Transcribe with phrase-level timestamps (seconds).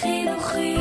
[0.00, 0.78] חינוכית.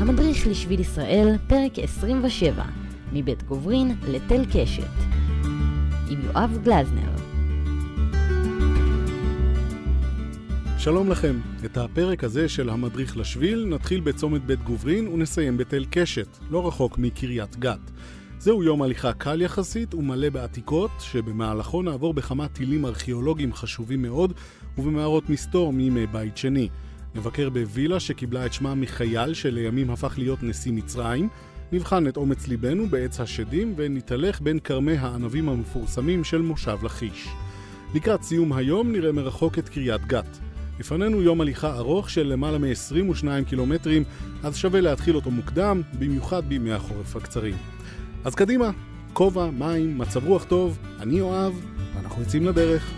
[0.00, 2.64] המדריך לשביל ישראל, פרק 27,
[3.12, 4.82] מבית גוברין לתל קשת,
[6.10, 7.10] עם יואב גלזנר.
[10.78, 11.40] שלום לכם.
[11.64, 16.98] את הפרק הזה של המדריך לשביל נתחיל בצומת בית גוברין ונסיים בתל קשת, לא רחוק
[16.98, 17.90] מקריית גת.
[18.40, 24.32] זהו יום הליכה קל יחסית ומלא בעתיקות, שבמהלכו נעבור בכמה טילים ארכיאולוגיים חשובים מאוד
[24.78, 26.68] ובמערות מסתור מימי בית שני.
[27.14, 31.28] נבקר בווילה שקיבלה את שמה מחייל שלימים הפך להיות נשיא מצרים,
[31.72, 37.28] נבחן את אומץ ליבנו בעץ השדים ונתהלך בין כרמי הענבים המפורסמים של מושב לכיש.
[37.94, 40.38] לקראת סיום היום נראה מרחוק את קריית גת.
[40.80, 44.04] לפנינו יום הליכה ארוך של למעלה מ-22 קילומטרים,
[44.42, 47.79] אז שווה להתחיל אותו מוקדם, במיוחד בימי החורף הקצרים.
[48.24, 48.70] אז קדימה,
[49.12, 51.52] כובע, מים, מצב רוח טוב, אני אוהב,
[51.94, 52.92] ואנחנו יוצאים לדרך.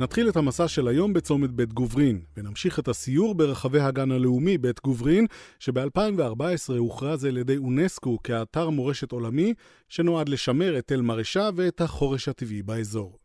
[0.00, 4.80] נתחיל את המסע של היום בצומת בית גוברין, ונמשיך את הסיור ברחבי הגן הלאומי בית
[4.84, 5.26] גוברין,
[5.58, 9.54] שב-2014 הוכרז על ידי אונסקו כאתר מורשת עולמי,
[9.88, 13.18] שנועד לשמר את תל מרשה ואת החורש הטבעי באזור.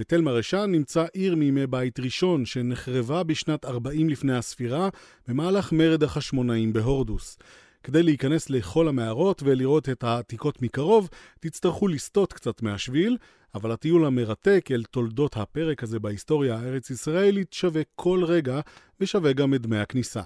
[0.00, 4.88] בתל מרשה נמצא עיר מימי בית ראשון, שנחרבה בשנת 40 לפני הספירה,
[5.28, 7.38] במהלך מרד החשמונאים בהורדוס.
[7.82, 11.08] כדי להיכנס לכל המערות ולראות את העתיקות מקרוב,
[11.40, 13.16] תצטרכו לסטות קצת מהשביל,
[13.54, 18.60] אבל הטיול המרתק אל תולדות הפרק הזה בהיסטוריה הארץ-ישראלית שווה כל רגע
[19.00, 20.22] ושווה גם את דמי הכניסה.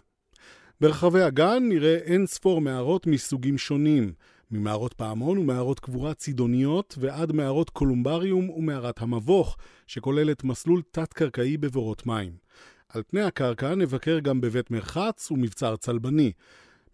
[0.80, 4.12] ברחבי הגן נראה אין ספור מערות מסוגים שונים,
[4.54, 12.32] ממערות פעמון ומערות קבורה צידוניות ועד מערות קולומבריום ומערת המבוך, שכוללת מסלול תת-קרקעי בבורות מים.
[12.88, 16.32] על פני הקרקע נבקר גם בבית מרחץ ומבצר צלבני.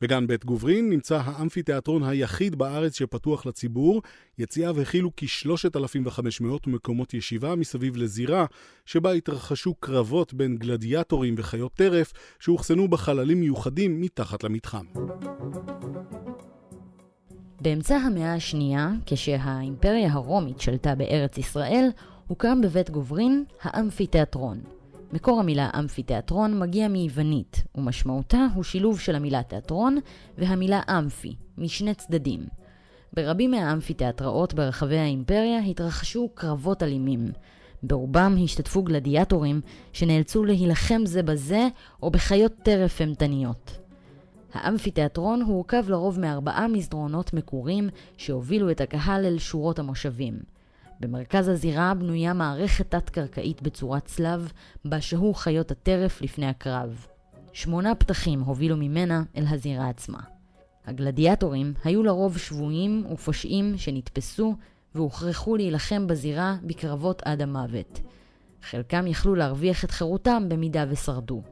[0.01, 4.03] בגן בית גוברין נמצא האמפיתיאטרון היחיד בארץ שפתוח לציבור.
[4.39, 8.47] יציאיו הכילו כ-3,500 מקומות ישיבה מסביב לזירה,
[8.85, 14.85] שבה התרחשו קרבות בין גלדיאטורים וחיות טרף, שאוחסנו בחללים מיוחדים מתחת למתחם.
[17.61, 21.89] באמצע המאה השנייה, כשהאימפריה הרומית שלטה בארץ ישראל,
[22.27, 24.61] הוקם בבית גוברין האמפיתיאטרון.
[25.13, 29.99] מקור המילה אמפיתיאטרון מגיע מיוונית, ומשמעותה הוא שילוב של המילה תיאטרון
[30.39, 32.41] והמילה אמפי, משני צדדים.
[33.13, 37.33] ברבים מהאמפיתיאטראות ברחבי האימפריה התרחשו קרבות אלימים.
[37.83, 39.61] ברובם השתתפו גלדיאטורים
[39.93, 41.69] שנאלצו להילחם זה בזה
[42.03, 43.80] או בחיות טרף אימתניות.
[44.53, 50.39] האמפיתיאטרון הורכב לרוב מארבעה מסדרונות מקורים שהובילו את הקהל אל שורות המושבים.
[51.01, 54.53] במרכז הזירה בנויה מערכת תת-קרקעית בצורת צלב,
[54.85, 57.07] בה שהו חיות הטרף לפני הקרב.
[57.53, 60.21] שמונה פתחים הובילו ממנה אל הזירה עצמה.
[60.87, 64.55] הגלדיאטורים היו לרוב שבויים ופושעים שנתפסו
[64.95, 68.01] והוכרחו להילחם בזירה בקרבות עד המוות.
[68.63, 71.43] חלקם יכלו להרוויח את חירותם במידה ושרדו.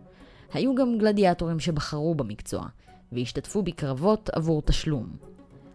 [0.52, 2.66] היו גם גלדיאטורים שבחרו במקצוע,
[3.12, 5.06] והשתתפו בקרבות עבור תשלום.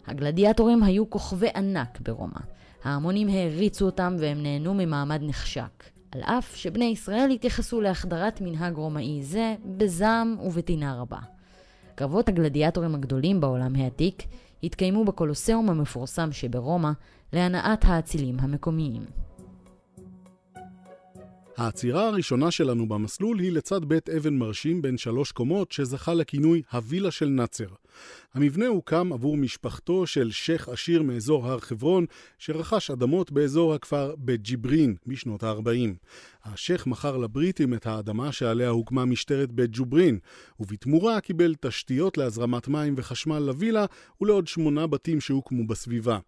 [0.06, 2.40] הגלדיאטורים היו כוכבי ענק ברומא,
[2.84, 5.84] ההמונים העריצו אותם והם נהנו ממעמד נחשק.
[6.12, 11.18] על אף שבני ישראל התייחסו להחדרת מנהג רומאי זה בזעם ובטינה רבה.
[11.94, 14.22] קרבות הגלדיאטורים הגדולים בעולם העתיק
[14.62, 16.90] התקיימו בקולוסיאום המפורסם שברומא
[17.32, 19.23] להנאת האצילים המקומיים.
[21.56, 27.10] העצירה הראשונה שלנו במסלול היא לצד בית אבן מרשים בן שלוש קומות שזכה לכינוי הווילה
[27.10, 27.66] של נאצר.
[28.34, 32.06] המבנה הוקם עבור משפחתו של שייח' עשיר מאזור הר חברון
[32.38, 35.90] שרכש אדמות באזור הכפר בג'יברין בשנות ה-40.
[36.44, 40.18] השייח' מכר לבריטים את האדמה שעליה הוקמה משטרת בית ג'וברין
[40.60, 43.84] ובתמורה קיבל תשתיות להזרמת מים וחשמל לווילה
[44.20, 46.18] ולעוד שמונה בתים שהוקמו בסביבה.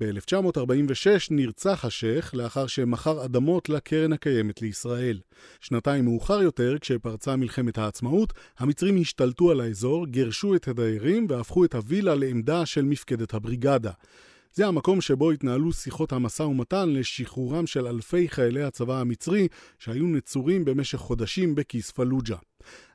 [0.00, 5.20] ב-1946 נרצח השייח לאחר שמכר אדמות לקרן הקיימת לישראל.
[5.60, 11.74] שנתיים מאוחר יותר, כשפרצה מלחמת העצמאות, המצרים השתלטו על האזור, גירשו את הדיירים והפכו את
[11.74, 13.92] הווילה לעמדה של מפקדת הבריגדה.
[14.56, 19.48] זה המקום שבו התנהלו שיחות המשא ומתן לשחרורם של אלפי חיילי הצבא המצרי
[19.78, 22.36] שהיו נצורים במשך חודשים בכיס פלוג'ה.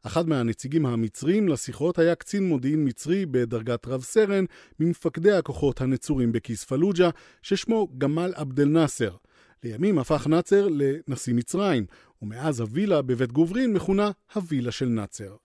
[0.03, 4.45] אחד מהנציגים המצרים לשיחות היה קצין מודיעין מצרי בדרגת רב סרן
[4.79, 7.09] ממפקדי הכוחות הנצורים בכיס פלוג'ה,
[7.41, 9.15] ששמו גמל עבד אל נאסר.
[9.63, 11.85] לימים הפך נאצר לנשיא מצרים,
[12.21, 15.35] ומאז הווילה בבית גוברין מכונה הווילה של נאצר.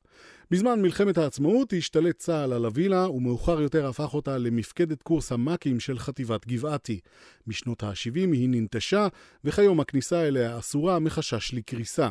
[0.50, 5.98] בזמן מלחמת העצמאות השתלט צה"ל על הווילה, ומאוחר יותר הפך אותה למפקדת קורס המ"כים של
[5.98, 7.00] חטיבת גבעתי.
[7.46, 9.08] בשנות ה-70 היא ננטשה,
[9.44, 12.08] וכיום הכניסה אליה אסורה מחשש לקריסה.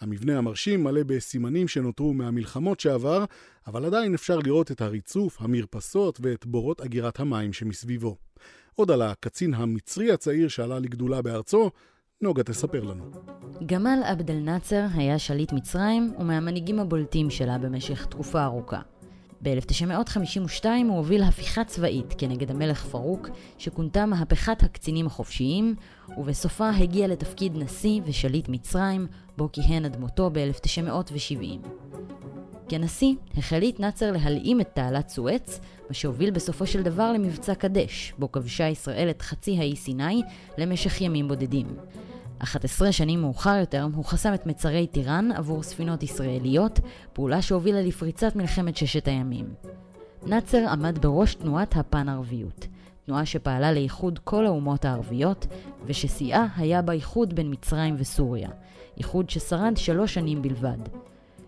[0.00, 3.24] המבנה המרשים מלא בסימנים שנותרו מהמלחמות שעבר,
[3.66, 8.16] אבל עדיין אפשר לראות את הריצוף, המרפסות ואת בורות אגירת המים שמסביבו.
[8.74, 11.70] עוד על הקצין המצרי הצעיר שעלה לגדולה בארצו,
[12.22, 13.04] נוגה תספר לנו.
[13.66, 18.80] גמל עבד אל-נאצר היה שליט מצרים ומהמנהיגים הבולטים שלה במשך תקופה ארוכה.
[19.42, 25.74] ב-1952 הוא הוביל הפיכה צבאית כנגד המלך פרוק, שכונתה מהפכת הקצינים החופשיים,
[26.16, 29.06] ובסופה הגיע לתפקיד נשיא ושליט מצרים,
[29.36, 31.68] בו כיהן עד מותו ב-1970.
[32.68, 38.32] כנשיא, החליט נאצר להלאים את תעלת סואץ, מה שהוביל בסופו של דבר למבצע קדש, בו
[38.32, 40.22] כבשה ישראל את חצי האי סיני
[40.58, 41.66] למשך ימים בודדים.
[42.38, 46.80] 11 שנים מאוחר יותר הוא חסם את מצרי טיראן עבור ספינות ישראליות,
[47.12, 49.54] פעולה שהובילה לפריצת מלחמת ששת הימים.
[50.26, 52.66] נאצר עמד בראש תנועת הפן-ערביות,
[53.06, 55.46] תנועה שפעלה לאיחוד כל האומות הערביות,
[55.86, 58.48] וששיאה היה באיחוד בין מצרים וסוריה,
[58.98, 60.78] איחוד ששרד שלוש שנים בלבד.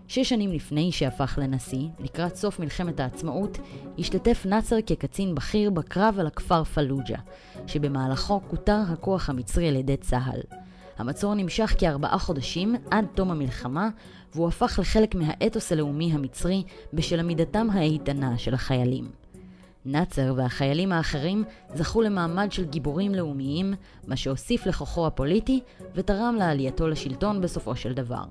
[0.08, 3.58] שש שנים לפני שהפך לנשיא, לקראת סוף מלחמת העצמאות,
[3.98, 7.18] השתתף נאצר כקצין בכיר בקרב על הכפר פלוג'ה,
[7.66, 10.59] שבמהלכו כותר הכוח המצרי על ידי צה"ל.
[11.00, 13.88] המצור נמשך כארבעה חודשים עד תום המלחמה,
[14.34, 16.62] והוא הפך לחלק מהאתוס הלאומי המצרי
[16.92, 19.10] בשל עמידתם האיתנה של החיילים.
[19.84, 21.44] נאצר והחיילים האחרים
[21.74, 23.74] זכו למעמד של גיבורים לאומיים,
[24.06, 25.60] מה שהוסיף לכוחו הפוליטי
[25.94, 28.24] ותרם לעלייתו לשלטון בסופו של דבר.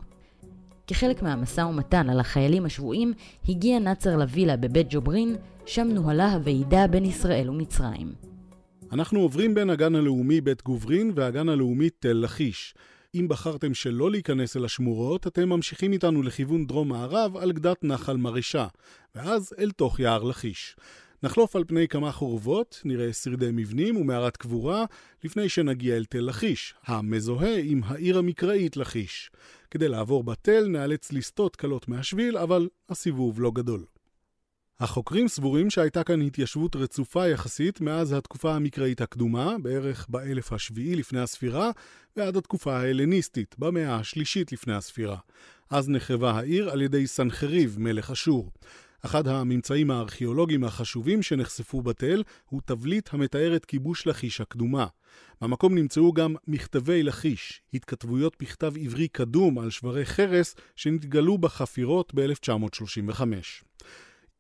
[0.88, 3.14] כחלק מהמשא ומתן על החיילים השבויים,
[3.50, 5.36] הגיע נאצר לווילה בבית ג'וברין,
[5.66, 8.14] שם נוהלה הוועידה בין ישראל ומצרים.
[8.92, 12.74] אנחנו עוברים בין הגן הלאומי בית גוברין והגן הלאומי תל לכיש.
[13.16, 18.68] אם בחרתם שלא להיכנס אל השמורות, אתם ממשיכים איתנו לכיוון דרום-מערב על גדת נחל מרישה,
[19.16, 20.76] ואז אל תוך יער לכיש.
[21.24, 24.86] נחלוף על פני כמה חורבות, נראה שרידי מבנים ומערת קבורה,
[25.24, 29.32] לפני שנגיע אל תל לכיש, המזוהה עם העיר המקראית לכיש.
[29.72, 33.99] כדי לעבור בתל נאלץ לסטות קלות מהשביל, אבל הסיבוב לא גדול.
[34.80, 41.20] החוקרים סבורים שהייתה כאן התיישבות רצופה יחסית מאז התקופה המקראית הקדומה, בערך באלף השביעי לפני
[41.20, 41.72] הספירה,
[42.18, 45.18] ועד התקופה ההלניסטית, במאה השלישית לפני הספירה.
[45.70, 48.52] אז נחרבה העיר על ידי סנחריב, מלך אשור.
[49.06, 54.88] אחד הממצאים הארכיאולוגיים החשובים שנחשפו בתל הוא תבליט המתאר את כיבוש לכיש הקדומה.
[55.42, 63.22] במקום נמצאו גם מכתבי לכיש, התכתבויות בכתב עברי קדום על שברי חרס שנתגלו בחפירות ב-1935.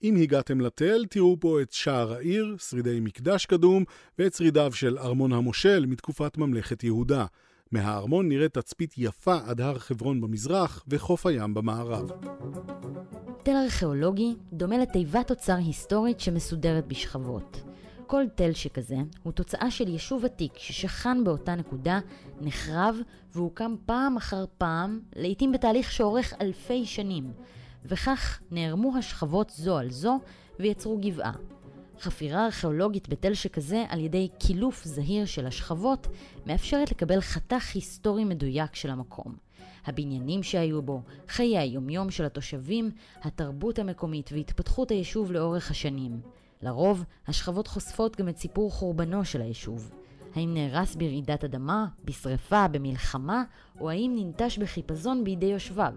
[0.03, 3.83] אם הגעתם לתל, תראו פה את שער העיר, שרידי מקדש קדום,
[4.19, 7.25] ואת שרידיו של ארמון המושל מתקופת ממלכת יהודה.
[7.71, 12.11] מהארמון נראית תצפית יפה עד הר חברון במזרח וחוף הים במערב.
[13.43, 17.61] תל ארכיאולוגי דומה לתיבת אוצר היסטורית שמסודרת בשכבות.
[18.07, 21.99] כל תל שכזה הוא תוצאה של יישוב עתיק ששכן באותה נקודה,
[22.41, 22.95] נחרב
[23.33, 27.31] והוקם פעם אחר פעם, לעתים בתהליך שאורך אלפי שנים,
[27.85, 30.19] וכך נערמו השכבות זו על זו
[30.59, 31.33] ויצרו גבעה.
[31.99, 36.07] חפירה ארכיאולוגית בתל שכזה על ידי קילוף זהיר של השכבות
[36.45, 39.35] מאפשרת לקבל חתך היסטורי מדויק של המקום.
[39.85, 42.91] הבניינים שהיו בו, חיי היומיום של התושבים,
[43.21, 46.21] התרבות המקומית והתפתחות היישוב לאורך השנים.
[46.61, 49.91] לרוב, השכבות חושפות גם את סיפור חורבנו של היישוב.
[50.35, 53.43] האם נהרס ברעידת אדמה, בשרפה, במלחמה,
[53.79, 55.93] או האם ננטש בחיפזון בידי יושביו.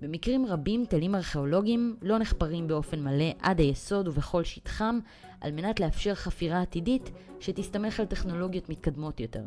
[0.00, 4.98] במקרים רבים תלים ארכיאולוגיים לא נחפרים באופן מלא עד היסוד ובכל שטחם,
[5.40, 7.10] על מנת לאפשר חפירה עתידית
[7.40, 9.42] שתסתמך על טכנולוגיות מתקדמות יותר.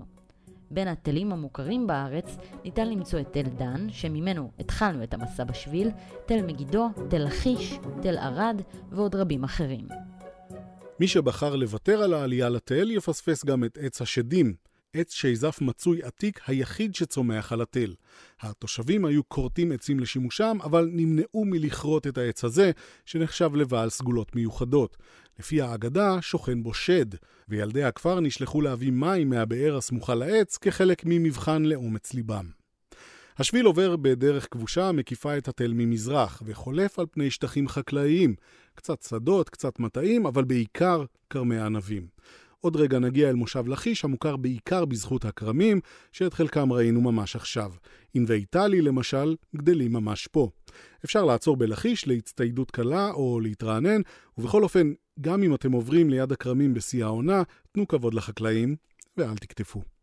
[0.72, 5.89] בין התלים המוכרים בארץ ניתן למצוא את תל דן, שממנו התחלנו את המסע בשביל,
[6.25, 9.88] תל מגידו, תל לכיש, תל ערד ועוד רבים אחרים.
[11.00, 14.53] מי שבחר לוותר על העלייה לתל יפספס גם את עץ השדים,
[14.93, 17.93] עץ שיזף מצוי עתיק היחיד שצומח על התל.
[18.41, 22.72] התושבים היו כורתים עצים לשימושם, אבל נמנעו מלכרות את העץ הזה,
[23.05, 24.98] שנחשב לבעל סגולות מיוחדות.
[25.39, 27.05] לפי האגדה, שוכן בו שד,
[27.50, 32.46] וילדי הכפר נשלחו להביא מים מהבאר הסמוכה לעץ כחלק ממבחן לאומץ ליבם.
[33.38, 38.36] השביל עובר בדרך כבושה המקיפה את התל ממזרח, וחולף על פני שטחים חקלאיים,
[38.75, 42.08] קצת שדות, קצת מטעים, אבל בעיקר כרמי ענבים.
[42.62, 45.80] עוד רגע נגיע אל מושב לכיש, המוכר בעיקר בזכות הכרמים,
[46.12, 47.72] שאת חלקם ראינו ממש עכשיו.
[48.13, 50.50] ענבי טלי, למשל, גדלים ממש פה.
[51.06, 54.01] אפשר לעצור בלכיש להצטיידות קלה או להתרענן,
[54.38, 58.75] ובכל אופן, גם אם אתם עוברים ליד הכרמים בשיא העונה, תנו כבוד לחקלאים
[59.18, 59.99] ואל תקטפו.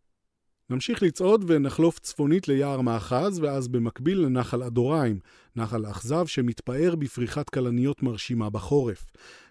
[0.71, 5.19] נמשיך לצעוד ונחלוף צפונית ליער מאחז, ואז במקביל לנחל אדוריים,
[5.57, 9.07] נחל אכזב שמתפאר בפריחת כלניות מרשימה בחורף.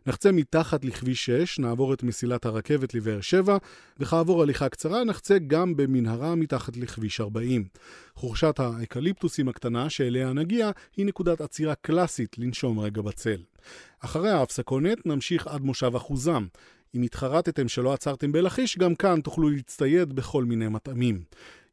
[0.07, 3.57] נחצה מתחת לכביש 6, נעבור את מסילת הרכבת לבאר שבע,
[3.99, 7.67] וכעבור הליכה קצרה נחצה גם במנהרה מתחת לכביש 40.
[8.15, 13.41] חורשת האקליפטוסים הקטנה שאליה נגיע היא נקודת עצירה קלאסית לנשום רגע בצל.
[13.99, 16.45] אחרי ההפסקונת נמשיך עד מושב אחוזם.
[16.95, 21.23] אם התחרטתם שלא עצרתם בלכיש, גם כאן תוכלו להצטייד בכל מיני מטעמים.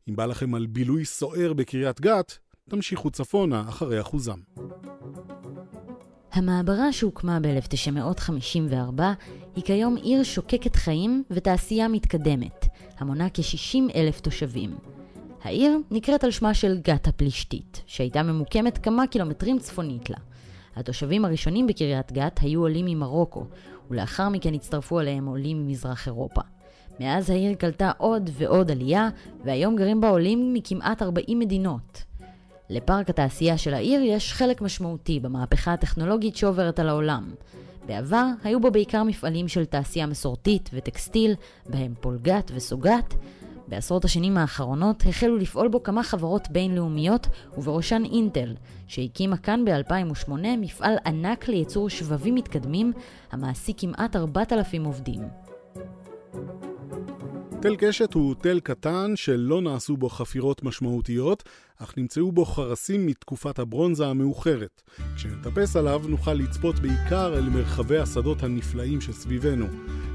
[0.09, 2.39] אם בא לכם על בילוי סוער בקריית גת,
[2.71, 4.39] תמשיכו צפונה אחרי אחוזם.
[6.33, 9.03] המעברה שהוקמה ב-1954
[9.57, 12.67] היא כיום עיר שוקקת חיים ותעשייה מתקדמת,
[12.99, 14.77] המונה כ-60 אלף תושבים.
[15.43, 20.17] העיר נקראת על שמה של גת הפלישתית, שהייתה ממוקמת כמה קילומטרים צפונית לה.
[20.77, 23.45] התושבים הראשונים בקריית גת היו עולים ממרוקו,
[23.91, 26.41] ולאחר מכן הצטרפו אליהם עולים ממזרח אירופה.
[27.01, 29.09] מאז העיר קלטה עוד ועוד עלייה,
[29.45, 32.03] והיום גרים בה עולים מכמעט 40 מדינות.
[32.71, 37.35] לפארק התעשייה של העיר יש חלק משמעותי במהפכה הטכנולוגית שעוברת על העולם.
[37.87, 41.35] בעבר היו בו בעיקר מפעלים של תעשייה מסורתית וטקסטיל,
[41.67, 43.15] בהם פולגת וסוגת.
[43.73, 47.27] בעשרות השנים האחרונות החלו לפעול בו כמה חברות בינלאומיות,
[47.59, 48.55] ובראשן אינטל,
[48.87, 52.93] שהקימה כאן ב-2008 מפעל ענק לייצור שבבים מתקדמים,
[53.31, 55.21] המעסיק כמעט 4,000 עובדים.
[57.63, 61.43] תל קשת הוא תל קטן שלא נעשו בו חפירות משמעותיות,
[61.79, 64.83] אך נמצאו בו חרסים מתקופת הברונזה המאוחרת.
[65.17, 69.67] כשנטפס עליו נוכל לצפות בעיקר אל מרחבי השדות הנפלאים שסביבנו.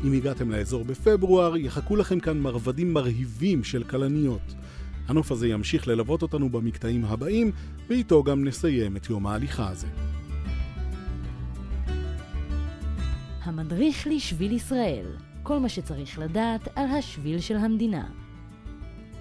[0.04, 4.54] אם הגעתם לאזור בפברואר, יחכו לכם כאן מרבדים מרהיבים של כלניות.
[5.08, 7.52] הנוף הזה ימשיך ללוות אותנו במקטעים הבאים,
[7.90, 9.88] ואיתו גם נסיים את יום ההליכה הזה.
[13.44, 15.06] המדריך לשביל ישראל
[15.48, 18.06] כל מה שצריך לדעת על השביל של המדינה.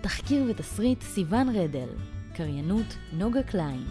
[0.00, 1.88] תחקיר ותסריט סיון רדל,
[2.34, 3.84] קריינות נוגה קליין,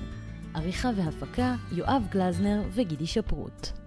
[0.53, 3.84] עריכה והפקה יואב גלזנר וגידי שפרוט.